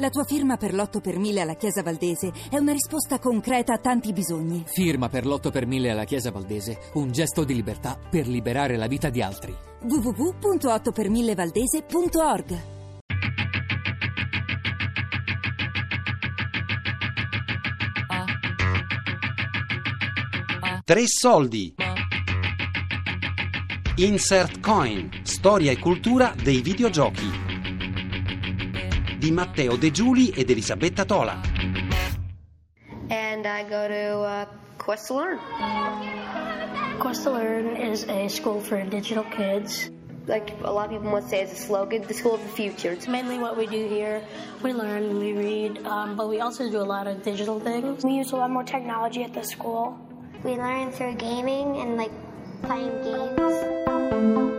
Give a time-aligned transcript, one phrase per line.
[0.00, 3.78] La tua firma per l'8 per 1000 alla Chiesa Valdese è una risposta concreta a
[3.78, 4.64] tanti bisogni.
[4.66, 8.86] Firma per l'8 per 1000 alla Chiesa Valdese, un gesto di libertà per liberare la
[8.86, 9.54] vita di altri.
[9.82, 12.78] www.8per1000valdese.org
[20.82, 21.74] Tre soldi.
[23.96, 27.49] Insert Coin, storia e cultura dei videogiochi.
[29.20, 31.38] Di Matteo De Giuli ed Elisabetta Tola.
[33.10, 34.46] and I go to uh,
[34.78, 35.38] Quest to Learn.
[37.00, 39.90] Quest to Learn is a school for digital kids.
[40.26, 42.92] Like a lot of people must say, it's a slogan, the school of the future.
[42.92, 44.22] It's mainly what we do here.
[44.62, 48.02] We learn, we read, um, but we also do a lot of digital things.
[48.04, 49.98] We use a lot more technology at the school.
[50.44, 52.12] We learn through gaming and like
[52.62, 54.49] playing games.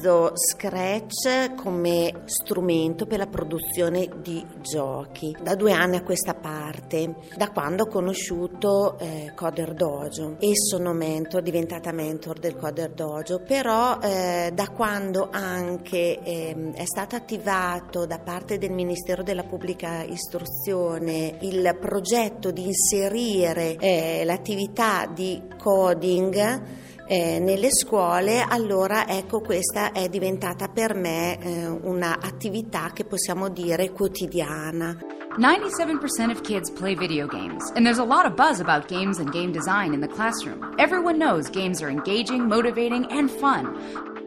[0.00, 5.36] Utilizzo Scratch come strumento per la produzione di giochi.
[5.42, 10.36] Da due anni a questa parte, da quando ho conosciuto eh, Coder Dojo.
[10.38, 16.86] E sono mentor, diventata mentor del Coder Dojo, però eh, da quando anche ehm, è
[16.86, 25.04] stato attivato da parte del Ministero della Pubblica Istruzione il progetto di inserire eh, l'attività
[25.06, 33.04] di coding eh, nelle scuole, allora ecco questa è diventata per me eh, un'attività che
[33.04, 34.96] possiamo dire quotidiana.
[35.36, 39.32] 97% of kids play video games, and there's a lot of buzz about games and
[39.32, 40.72] game design in the classroom.
[40.78, 43.74] Everyone knows games are engaging, motivating, and fun.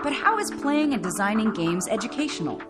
[0.04, 2.62] But how is playing and designing games educational?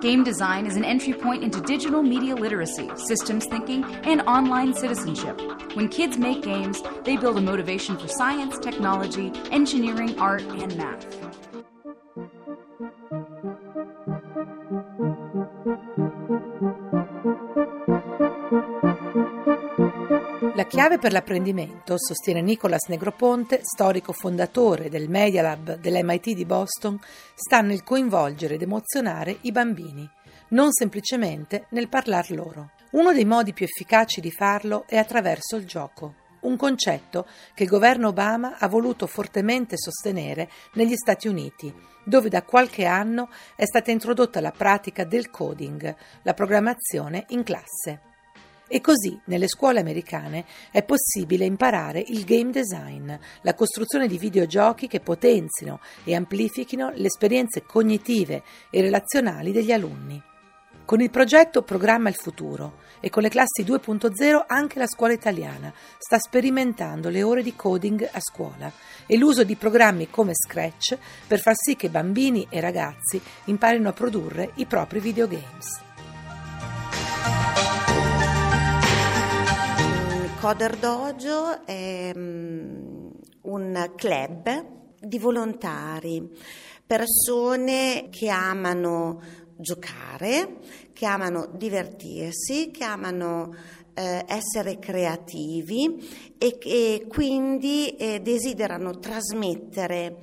[0.00, 5.38] Game design is an entry point into digital media literacy, systems thinking, and online citizenship.
[5.74, 11.27] When kids make games, they build a motivation for science, technology, engineering, art, and math.
[20.68, 27.00] Chiave per l'apprendimento, sostiene Nicolas Negroponte, storico fondatore del Media Lab dell'MIT di Boston,
[27.34, 30.08] sta nel coinvolgere ed emozionare i bambini,
[30.48, 32.72] non semplicemente nel parlar loro.
[32.92, 37.68] Uno dei modi più efficaci di farlo è attraverso il gioco, un concetto che il
[37.70, 41.74] governo Obama ha voluto fortemente sostenere negli Stati Uniti,
[42.04, 48.07] dove da qualche anno è stata introdotta la pratica del coding, la programmazione in classe.
[48.68, 54.86] E così nelle scuole americane è possibile imparare il game design, la costruzione di videogiochi
[54.86, 60.22] che potenzino e amplifichino le esperienze cognitive e relazionali degli alunni.
[60.84, 65.72] Con il progetto Programma il futuro e con le classi 2.0 anche la scuola italiana
[65.98, 68.72] sta sperimentando le ore di coding a scuola
[69.06, 70.96] e l'uso di programmi come Scratch
[71.26, 75.87] per far sì che bambini e ragazzi imparino a produrre i propri videogames.
[80.40, 83.10] Coder Dojo è um,
[83.42, 84.66] un club
[85.00, 86.30] di volontari,
[86.86, 89.20] persone che amano
[89.56, 90.58] giocare,
[90.92, 93.52] che amano divertirsi, che amano
[93.94, 100.16] eh, essere creativi e che quindi eh, desiderano trasmettere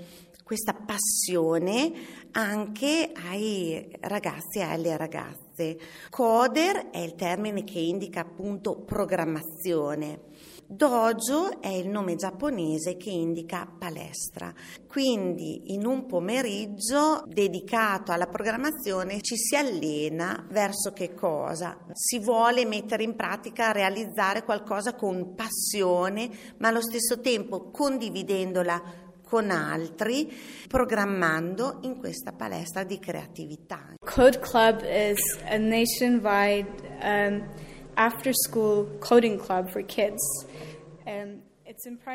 [0.45, 1.91] questa passione
[2.33, 5.75] anche ai ragazzi e alle ragazze.
[6.11, 10.19] Coder è il termine che indica appunto programmazione.
[10.67, 14.53] Dojo è il nome giapponese che indica palestra.
[14.87, 21.75] Quindi in un pomeriggio dedicato alla programmazione ci si allena verso che cosa?
[21.93, 29.49] Si vuole mettere in pratica, realizzare qualcosa con passione, ma allo stesso tempo condividendola con
[29.49, 30.31] altri,
[30.67, 33.95] programmando in questa palestra di creatività.
[33.99, 36.69] Code Club is a nationwide
[37.01, 37.43] um,
[37.95, 40.45] after school coding club for kids.
[41.05, 41.41] Um,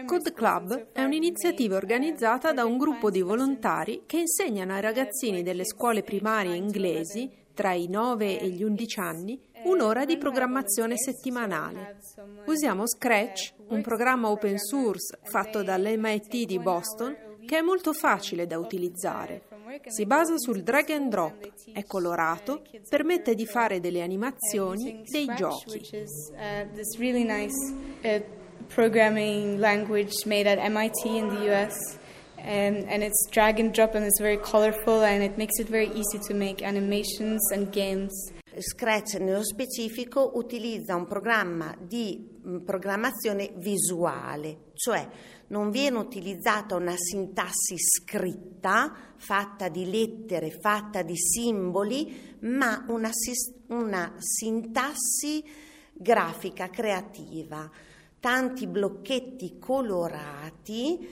[0.06, 5.66] Code Club è un'iniziativa organizzata da un gruppo di volontari che insegnano ai ragazzini delle
[5.66, 11.96] scuole primarie inglesi tra i 9 e gli 11 anni un'ora di programmazione settimanale.
[12.46, 17.16] Usiamo Scratch, un programma open source fatto dall'MIT di Boston
[17.46, 19.42] che è molto facile da utilizzare.
[19.86, 25.88] Si basa sul drag and drop, è colorato, permette di fare delle animazioni, dei giochi.
[28.74, 31.98] programming language made at MIT in the US.
[32.38, 35.90] Um, and it's drag and drop and it's very colorful and it makes it very
[35.92, 38.14] easy to make animations and games.
[38.58, 45.08] Scratch nello specifico utilizza un programma di mm, programmazione visuale, cioè
[45.48, 53.10] non viene utilizzata una sintassi scritta fatta di lettere, fatta di simboli, ma una,
[53.68, 55.44] una sintassi
[55.92, 57.70] grafica creativa.
[58.18, 61.08] Tanti blocchetti colorati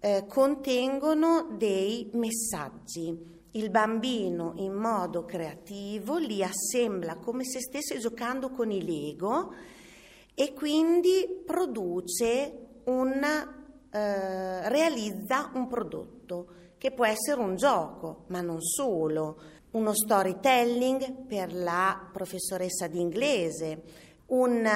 [0.00, 8.50] eh, contengono dei messaggi il bambino in modo creativo li assembla come se stesse giocando
[8.50, 9.52] con i Lego
[10.34, 13.22] e quindi produce un,
[13.90, 19.40] eh, realizza un prodotto che può essere un gioco, ma non solo,
[19.72, 23.82] uno storytelling per la professoressa di inglese,
[24.26, 24.66] un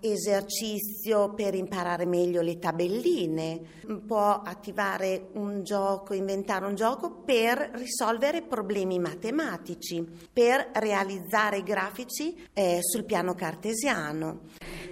[0.00, 3.60] esercizio per imparare meglio le tabelline,
[4.06, 12.78] può attivare un gioco, inventare un gioco per risolvere problemi matematici, per realizzare grafici eh,
[12.80, 14.40] sul piano cartesiano.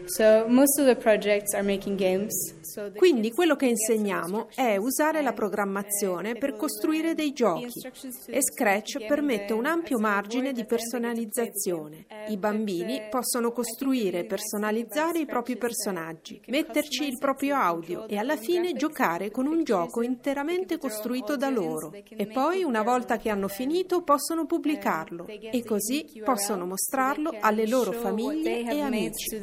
[0.06, 2.53] So most of the projects are making games.
[2.96, 7.80] Quindi quello che insegniamo è usare la programmazione per costruire dei giochi
[8.26, 12.06] e Scratch permette un ampio margine di personalizzazione.
[12.28, 18.36] I bambini possono costruire e personalizzare i propri personaggi, metterci il proprio audio e alla
[18.36, 21.92] fine giocare con un gioco interamente costruito da loro.
[21.92, 27.92] E poi, una volta che hanno finito, possono pubblicarlo e così possono mostrarlo alle loro
[27.92, 29.38] famiglie e amici.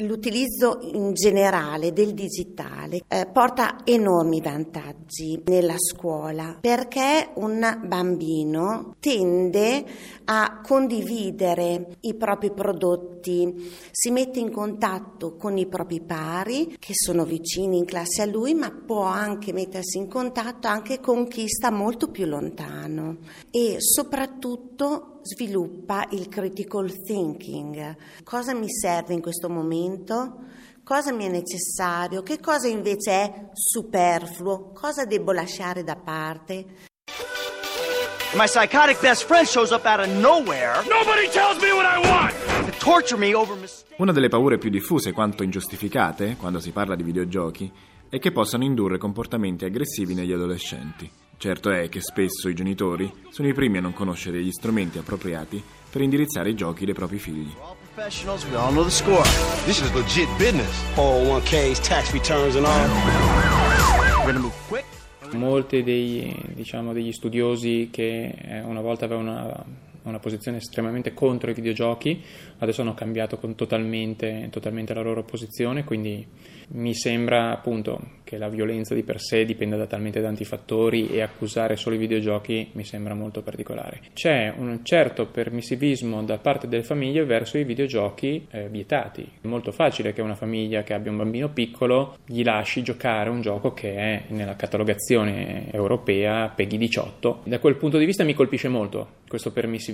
[0.00, 9.84] L'utilizzo in generale del digitale eh, porta enormi vantaggi nella scuola perché un bambino tende
[10.24, 17.24] a condividere i propri prodotti, si mette in contatto con i propri pari che sono
[17.24, 21.70] vicini in classe a lui, ma può anche mettersi in contatto anche con chi sta
[21.70, 23.18] molto più lontano.
[23.50, 27.96] E soprattutto sviluppa il critical thinking.
[28.24, 30.44] Cosa mi serve in questo momento?
[30.82, 32.22] Cosa mi è necessario?
[32.22, 34.72] Che cosa invece è superfluo?
[34.72, 36.88] Cosa devo lasciare da parte?
[38.34, 40.82] My psychotic best friend shows up out of nowhere.
[40.88, 42.32] Nobody tells me what I want!
[42.70, 43.56] To torture me over
[43.96, 47.70] Una delle paure più diffuse quanto ingiustificate quando si parla di videogiochi
[48.08, 51.10] è che possano indurre comportamenti aggressivi negli adolescenti.
[51.40, 55.62] Certo è che spesso i genitori sono i primi a non conoscere gli strumenti appropriati
[55.88, 57.50] per indirizzare i giochi dei propri figli.
[65.32, 69.64] Molti dei, diciamo, degli studiosi che eh, una volta avevano una,
[70.02, 72.22] una, posizione estremamente contro i videogiochi
[72.58, 76.26] adesso hanno cambiato totalmente, totalmente la loro posizione, quindi
[76.72, 81.20] mi sembra appunto che la violenza di per sé dipenda da talmente tanti fattori e
[81.20, 84.02] accusare solo i videogiochi mi sembra molto particolare.
[84.12, 89.28] C'è un certo permissivismo da parte delle famiglie verso i videogiochi eh, vietati.
[89.40, 93.40] È molto facile che una famiglia che abbia un bambino piccolo gli lasci giocare un
[93.40, 97.40] gioco che è nella catalogazione europea PEGI 18.
[97.44, 99.89] Da quel punto di vista mi colpisce molto questo permissivismo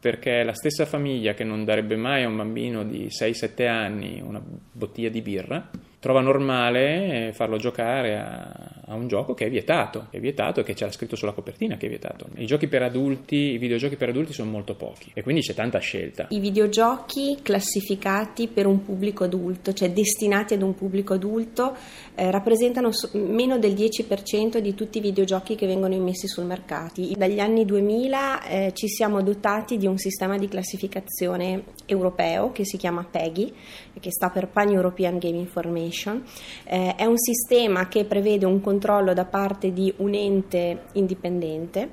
[0.00, 4.42] perché la stessa famiglia che non darebbe mai a un bambino di 6-7 anni una
[4.72, 5.68] bottiglia di birra
[5.98, 10.62] trova normale farlo giocare a, a, un gioco che è vietato, che è vietato e
[10.64, 12.26] che c'era scritto sulla copertina che è vietato.
[12.36, 15.78] I giochi per adulti, i videogiochi per adulti sono molto pochi e quindi c'è tanta
[15.78, 16.26] scelta.
[16.30, 21.76] I videogiochi classificati per un pubblico adulto, cioè destinati ad un pubblico adulto,
[22.14, 26.78] eh, rappresentano so- meno del 10% di tutti i videogiochi che vengono immessi sul mercato.
[27.16, 32.76] Dagli anni 2000 eh, ci siamo dotati di un sistema di classificazione europeo che si
[32.76, 33.52] chiama PEGI,
[34.00, 36.22] che sta per Pan European Game Information.
[36.64, 41.90] Eh, è un sistema che prevede un controllo da parte di un ente indipendente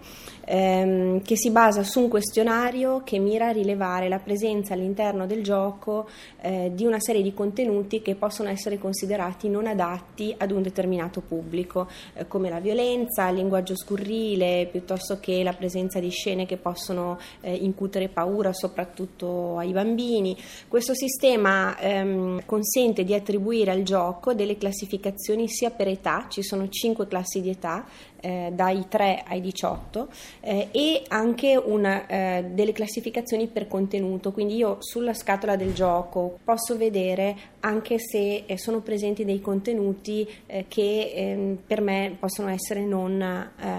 [0.48, 5.44] ehm, che si basa su un questionario che mira a rilevare la presenza all'interno del
[5.44, 6.08] gioco
[6.42, 11.22] eh, di una serie di contenuti che possono essere considerati non adatti ad un determinato
[11.22, 16.58] pubblico, eh, come la violenza, il linguaggio scurrile, piuttosto che la presenza di scene che
[16.58, 20.38] possono eh, incutere paura soprattutto ai bambini.
[20.68, 26.70] Questo sistema ehm, consente di attribuire al gioco delle classificazioni sia per età, ci sono
[26.70, 27.86] cinque classi di età,
[28.28, 30.08] eh, dai 3 ai 18
[30.42, 36.38] eh, e anche una, eh, delle classificazioni per contenuto, quindi io sulla scatola del gioco
[36.44, 42.50] posso vedere anche se eh, sono presenti dei contenuti eh, che ehm, per me possono
[42.50, 43.16] essere non,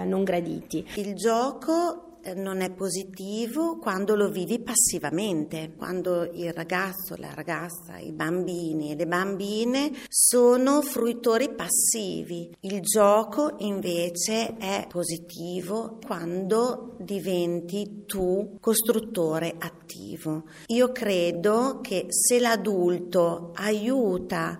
[0.05, 0.85] non graditi.
[0.95, 8.11] Il gioco non è positivo quando lo vivi passivamente, quando il ragazzo, la ragazza, i
[8.11, 12.55] bambini e le bambine sono fruitori passivi.
[12.61, 20.43] Il gioco invece è positivo quando diventi tu costruttore attivo.
[20.67, 24.59] Io credo che se l'adulto aiuta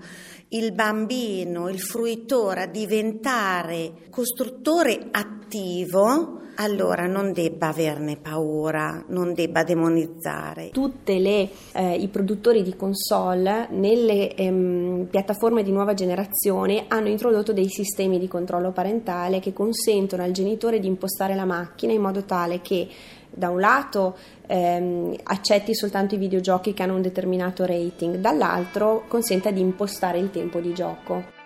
[0.50, 9.64] il bambino, il fruitore a diventare costruttore attivo, allora non debba averne paura, non debba
[9.64, 10.70] demonizzare.
[10.72, 17.70] Tutti eh, i produttori di console nelle ehm, piattaforme di nuova generazione hanno introdotto dei
[17.70, 22.62] sistemi di controllo parentale che consentono al genitore di impostare la macchina in modo tale
[22.62, 22.88] che
[23.30, 29.52] da un lato ehm, accetti soltanto i videogiochi che hanno un determinato rating, dall'altro consenta
[29.52, 31.39] di impostare il tempo di gioco.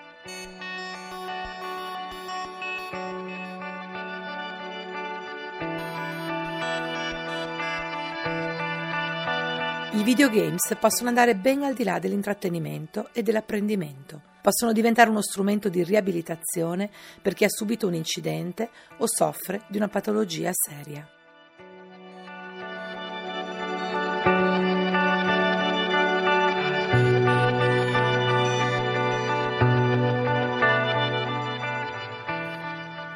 [10.04, 14.22] I videogames possono andare ben al di là dell'intrattenimento e dell'apprendimento.
[14.42, 16.90] Possono diventare uno strumento di riabilitazione
[17.22, 21.08] per chi ha subito un incidente o soffre di una patologia seria.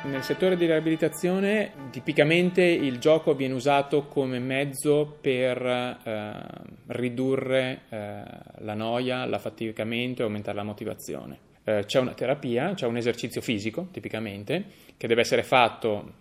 [0.03, 8.23] Nel settore di riabilitazione tipicamente il gioco viene usato come mezzo per eh, ridurre eh,
[8.59, 11.39] la noia, l'affaticamento e aumentare la motivazione.
[11.63, 14.65] Eh, c'è una terapia, c'è un esercizio fisico tipicamente
[14.95, 16.13] che deve essere fatto,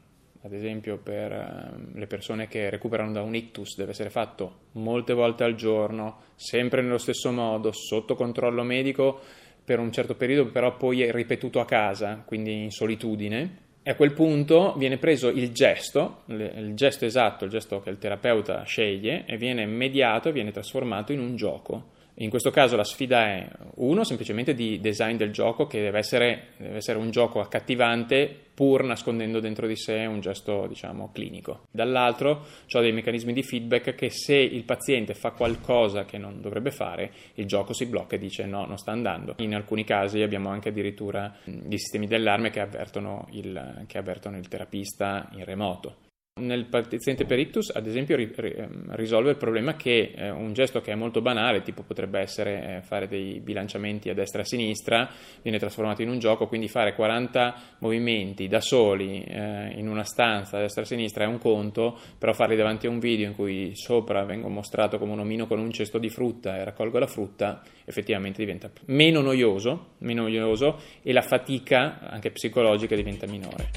[0.42, 5.12] ad esempio per eh, le persone che recuperano da un ictus, deve essere fatto molte
[5.12, 9.20] volte al giorno, sempre nello stesso modo, sotto controllo medico
[9.64, 13.94] per un certo periodo, però poi è ripetuto a casa, quindi in solitudine e a
[13.94, 19.22] quel punto viene preso il gesto, il gesto esatto, il gesto che il terapeuta sceglie,
[19.26, 21.90] e viene mediato e viene trasformato in un gioco.
[22.20, 26.48] In questo caso la sfida è, uno, semplicemente di design del gioco, che deve essere,
[26.56, 31.66] deve essere, un gioco accattivante pur nascondendo dentro di sé un gesto, diciamo, clinico.
[31.70, 36.70] Dall'altro, ho dei meccanismi di feedback che se il paziente fa qualcosa che non dovrebbe
[36.70, 39.34] fare, il gioco si blocca e dice no, non sta andando.
[39.38, 44.48] In alcuni casi abbiamo anche addirittura dei sistemi d'allarme che avvertono il, che avvertono il
[44.48, 46.05] terapista in remoto.
[46.38, 50.82] Nel paziente per ictus, ad esempio, ri, ehm, risolve il problema che eh, un gesto
[50.82, 54.44] che è molto banale, tipo potrebbe essere eh, fare dei bilanciamenti a destra e a
[54.44, 55.08] sinistra,
[55.40, 60.58] viene trasformato in un gioco, quindi fare 40 movimenti da soli eh, in una stanza
[60.58, 63.34] a destra e a sinistra è un conto, però farli davanti a un video in
[63.34, 67.06] cui sopra vengo mostrato come un omino con un cesto di frutta e raccolgo la
[67.06, 73.70] frutta, effettivamente diventa meno noioso, meno noioso e la fatica anche psicologica diventa minore.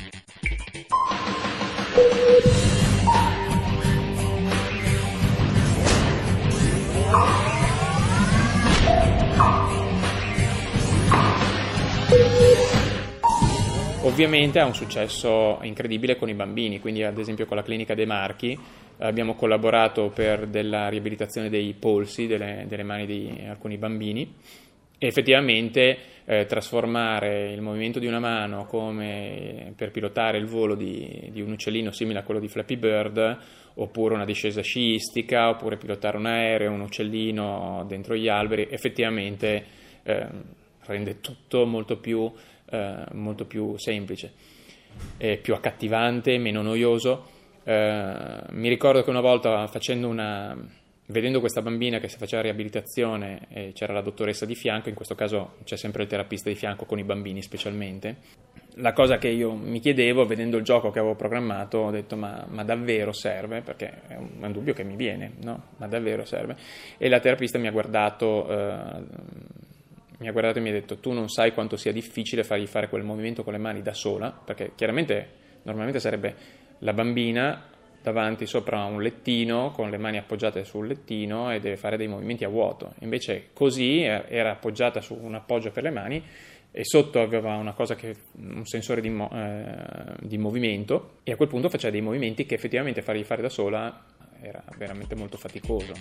[14.02, 18.06] Ovviamente ha un successo incredibile con i bambini, quindi ad esempio con la clinica dei
[18.06, 18.58] Marchi
[18.98, 24.34] abbiamo collaborato per della riabilitazione dei polsi delle, delle mani di alcuni bambini
[25.00, 31.42] effettivamente eh, trasformare il movimento di una mano come per pilotare il volo di, di,
[31.42, 33.38] un uccellino simile a quello di Flappy Bird,
[33.76, 39.66] oppure una discesa sciistica, oppure pilotare un aereo, un uccellino dentro gli alberi, effettivamente
[40.04, 40.28] eh,
[40.86, 42.32] rende tutto molto più,
[42.70, 44.32] eh, molto più semplice,
[45.42, 47.38] più accattivante, meno noioso.
[47.64, 50.58] Eh, mi ricordo che una volta facendo una
[51.10, 55.16] vedendo questa bambina che si faceva riabilitazione e c'era la dottoressa di fianco, in questo
[55.16, 58.18] caso c'è sempre il terapista di fianco con i bambini specialmente,
[58.76, 62.46] la cosa che io mi chiedevo, vedendo il gioco che avevo programmato, ho detto ma,
[62.50, 63.62] ma davvero serve?
[63.62, 65.64] Perché è un, è un, dubbio che mi viene, no?
[65.78, 66.56] Ma davvero serve?
[66.98, 68.48] E la terapista mi ha guardato...
[68.50, 69.48] Eh,
[70.20, 72.90] mi ha guardato e mi ha detto tu non sai quanto sia difficile fargli fare
[72.90, 75.30] quel movimento con le mani da sola, perché chiaramente
[75.64, 76.36] normalmente sarebbe
[76.80, 77.70] la bambina
[78.02, 82.44] davanti sopra un lettino con le mani appoggiate sul lettino e deve fare dei movimenti
[82.44, 82.94] a vuoto.
[83.00, 86.24] Invece così era appoggiata su un appoggio per le mani
[86.72, 91.36] e sotto aveva una cosa che, un sensore di, mo, eh, di movimento e a
[91.36, 94.06] quel punto faceva dei movimenti che effettivamente fargli fare da sola
[94.42, 95.94] era veramente molto faticoso.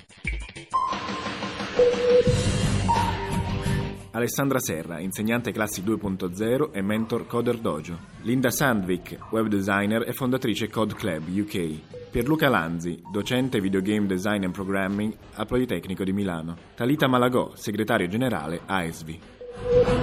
[4.18, 7.96] Alessandra Serra, insegnante classi 2.0 e mentor Coder Dojo.
[8.22, 12.10] Linda Sandvik, web designer e fondatrice Code Club UK.
[12.10, 16.56] Pierluca Lanzi, docente videogame design and programming al Politecnico di Milano.
[16.74, 19.97] Talita Malagò, segretario generale AESVI.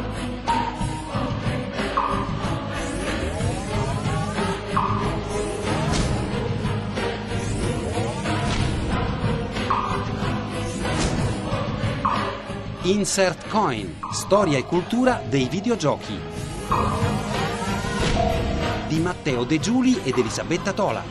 [12.86, 16.20] Insert Coin, storia e cultura dei videogiochi.
[18.88, 21.04] Di Matteo De Giuli ed Elisabetta Tola.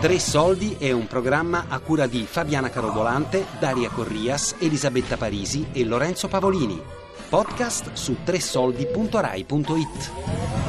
[0.00, 5.84] Tre soldi è un programma a cura di Fabiana Carobolante, Daria Corrias, Elisabetta Parisi e
[5.84, 6.80] Lorenzo Pavolini.
[7.28, 10.67] Podcast su tresoldi.rai.it.